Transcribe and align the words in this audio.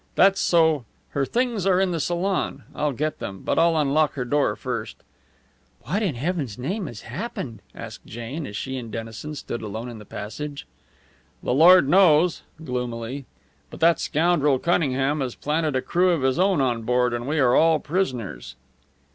That's 0.15 0.41
so 0.41 0.85
her 1.09 1.27
things 1.27 1.67
are 1.67 1.79
in 1.79 1.91
the 1.91 1.99
salon. 1.99 2.63
I'll 2.73 2.91
get 2.91 3.19
them, 3.19 3.43
but 3.45 3.59
I'll 3.59 3.77
unlock 3.77 4.13
her 4.13 4.25
door 4.25 4.55
first." 4.55 4.97
"What 5.83 6.01
in 6.01 6.15
heaven's 6.15 6.57
name 6.57 6.87
has 6.87 7.01
happened?" 7.01 7.61
asked 7.75 8.07
Jane 8.07 8.47
as 8.47 8.57
she 8.57 8.77
and 8.77 8.89
Dennison 8.91 9.35
stood 9.35 9.61
alone 9.61 9.89
in 9.89 9.99
the 9.99 10.03
passage. 10.05 10.65
"The 11.43 11.53
Lord 11.53 11.87
knows!" 11.87 12.41
gloomily. 12.65 13.27
"But 13.69 13.79
that 13.81 13.99
scoundrel 13.99 14.57
Cunningham 14.57 15.19
has 15.19 15.35
planted 15.35 15.75
a 15.75 15.83
crew 15.83 16.09
of 16.09 16.23
his 16.23 16.39
own 16.39 16.61
on 16.61 16.81
board, 16.81 17.13
and 17.13 17.27
we 17.27 17.37
are 17.39 17.53
all 17.55 17.79
prisoners." 17.79 18.55